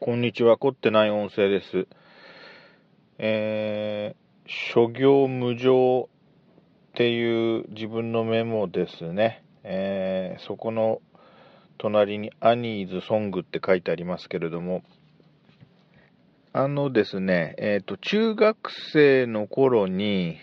[0.00, 1.88] こんにちは、凝ってない音声です。
[3.18, 6.08] えー、諸行無常
[6.90, 9.42] っていう自分のメモですね。
[9.64, 11.02] えー、そこの
[11.78, 14.84] 隣にアニーズソングって書いてありますけれども、
[16.52, 20.36] あのですね、えっ、ー、と、中学生の頃に、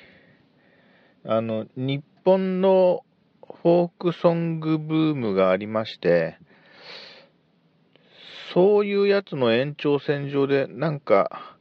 [1.23, 3.05] あの、日本の
[3.63, 6.37] フォークソングブームがありまして、
[8.55, 11.57] そういうやつの延長線上で、なんか、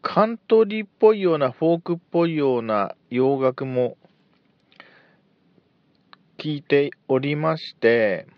[0.00, 3.96] カントリーっぽいような、フォークっぽいような洋楽も
[6.38, 8.28] 聞いておりまして、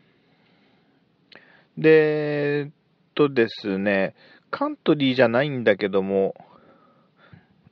[1.77, 2.71] で、えっ
[3.15, 4.15] とですね、
[4.51, 6.35] カントリーじゃないんだけども、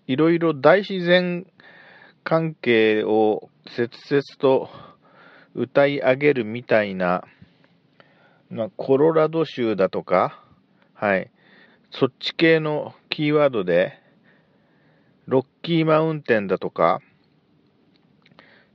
[0.06, 1.46] いろいろ大自然
[2.24, 4.68] 関係を切々と
[5.54, 7.24] 歌い上げるみたいな、
[8.52, 10.44] まあ、コロラド州だとか、
[10.92, 11.30] はい、
[11.90, 13.94] そっち系のキーワードで、
[15.26, 17.00] ロッキーマウンテンだとか、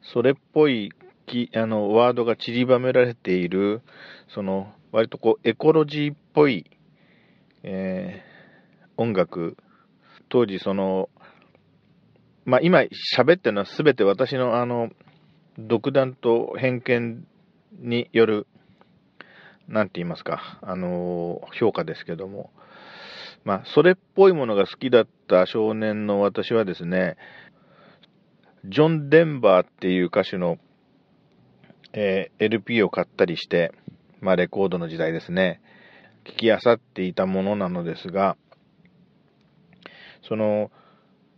[0.02, 0.92] それっぽい
[1.28, 3.84] きあのワードが散りばめられている、
[4.30, 6.66] その割とこうエコロジーっぽい、
[7.62, 9.58] えー、音楽、
[10.30, 11.10] 当時その、
[12.46, 12.80] まあ今
[13.16, 14.90] 喋ってるのは全て私のあの、
[15.60, 17.28] 独断と偏見
[17.80, 18.48] による
[19.68, 22.52] なんて言いますか、あの、評価ですけども、
[23.44, 27.18] まあ、それっぽいものが好きだった少年の私はですね、
[28.66, 30.58] ジョン・デンバーっていう歌手の、
[31.94, 33.74] えー、LP を買ったりして、
[34.20, 35.62] まあ、レコードの時代ですね、
[36.26, 38.38] 聞き漁っていたものなのですが、
[40.28, 40.72] その、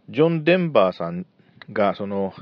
[0.09, 1.25] ジョン・デンバーさん
[1.71, 2.33] が、その、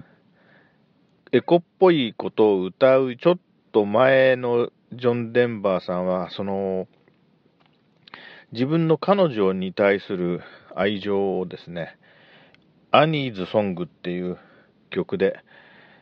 [1.33, 3.39] エコっぽいことを歌うちょっ
[3.77, 6.87] と前のジョン・デンバーさんは、その、
[8.51, 10.41] 自分の彼女に対する
[10.75, 11.95] 愛情をですね、
[12.89, 14.39] アニーズ・ソングっていう
[14.89, 15.43] 曲で、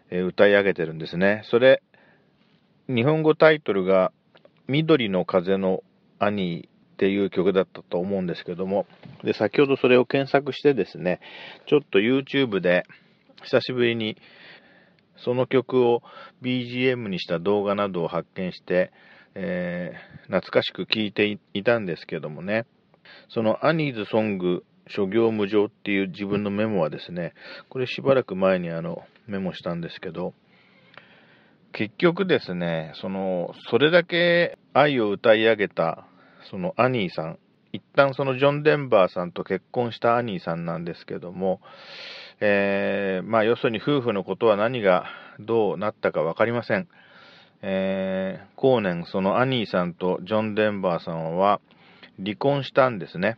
[0.10, 1.42] 歌い上げてるんですね。
[1.46, 1.84] それ、
[2.88, 4.14] 日本語タイトルが、
[4.68, 5.84] 緑の風の
[6.18, 8.86] アニーっていう曲だったと思うんですけども、
[9.26, 11.20] で、先ほどそれを検索してですね、
[11.68, 12.86] ちょっと YouTube で
[13.44, 14.16] 久しぶりに
[15.26, 16.04] その曲を
[16.44, 18.92] BGM にした動画などを発見して、
[19.34, 22.68] えー、懐かしく聴いていたんですけどもね、
[23.30, 27.34] そのアニーズソング諸行無常っていう自分のメモはですね、
[27.70, 30.36] これしばらく前にあのメモしたんですけど、
[31.74, 36.08] 結局ですね、その、それだけ愛を歌い上げた、
[36.52, 37.40] そのアニーさん、
[37.74, 41.62] 一旦そのジョン・デンバーさんと結婚したアニーさんなんですけども、
[42.42, 45.06] えー、まあ、要するに夫婦のことは何が
[45.40, 46.88] どうなったか分かりません。
[47.62, 51.62] えー、後年、そのアニーさんとジョン・デンバーさんは
[52.24, 53.38] 離婚したんですね。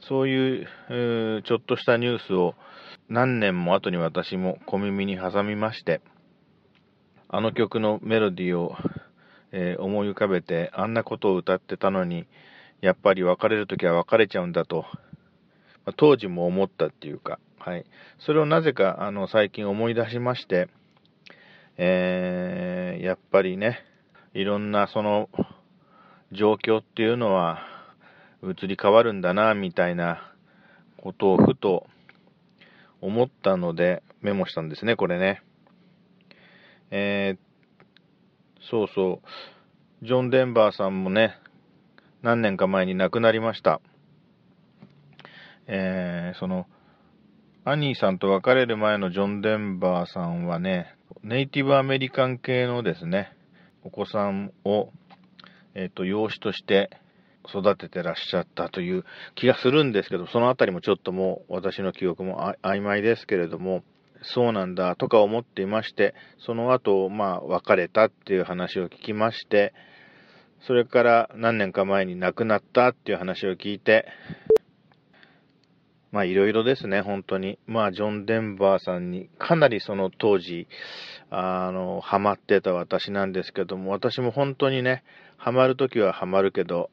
[0.00, 0.66] そういう、
[1.42, 2.54] ちょっとしたニュースを
[3.08, 6.00] 何年も後に私も小耳に挟みまして、
[7.28, 8.74] あの曲のメロディーを、
[9.52, 12.26] えー、思い浮かべて、あんなことを歌ってたのに、
[12.80, 14.86] やっぱり別れるときは別れちゃうんだと、
[15.84, 17.84] まあ、当時も思ったっていうか、はい。
[18.18, 20.68] それをなぜか、あの、最近思い出しまして、
[21.76, 23.78] えー、やっぱりね、
[24.34, 25.28] いろんなその、
[26.32, 27.60] 状況っていうのは、
[28.42, 30.34] 移り変わるんだな、みたいな
[30.96, 31.86] ことをふと
[33.00, 35.40] 思ったので、メモしたんですね、これね。
[36.90, 39.20] えー、そうそ
[40.02, 41.38] う、ジョン・デンバーさんもね、
[42.22, 43.80] 何年か前に亡くなりました。
[45.68, 46.66] えー、その、
[47.64, 53.32] アニーさんと別れる前のジョン・デンバーさんはね、ネイティブアメリカン系のですね、
[53.84, 54.88] お子さんを、
[55.76, 56.90] えっ、ー、と、養子として
[57.48, 59.04] 育ててらっしゃったという
[59.36, 63.84] 気がするんですけど、そのあたりもちょっともう私の記憶も曖昧ですけれども、
[64.22, 69.72] そうなんだとか思っていまして、その後、まあ、別れたっていう話を聞きまして、
[70.66, 74.08] それから何年か前に亡くなったっていう話を聞いて、
[76.12, 77.58] まあいろいろですね、本当に。
[77.66, 80.68] まあジョン・デンバーさんにかなりその当時、
[81.30, 85.02] あの、ハマってた私なんですけども、私も本当にね、
[85.38, 86.90] ハマるときはハマるけど、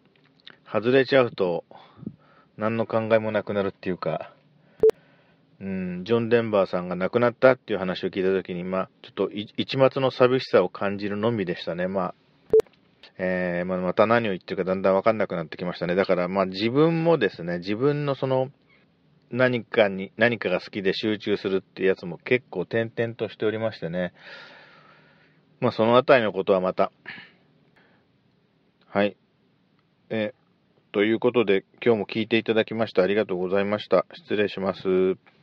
[0.71, 1.65] 外れちゃうと
[2.57, 4.33] 何の考えもなくなるっていうか、
[5.61, 11.87] うん、ジョン・デンバーさんが亡くなったっていう話を聞いたときに、まあ、ちょっと一末の寂しさを感じるのみでしたね。
[11.87, 12.13] まあ、
[13.17, 15.95] えー、まあ、また何を言ってるかだんだんわかんなくなってきましたね。
[15.95, 18.49] だから、まあ自分もですね、自分のその、
[19.31, 24.13] 何かに、何かが好きで集中するってやつも結構点々としておりましてね。
[25.59, 26.91] まあ、そのあたりのことはまた、
[28.87, 29.17] はい。
[30.09, 30.33] え、
[30.91, 34.05] ということで、今日も聞いていただきましてありがとうございました。
[34.13, 35.38] 失礼します。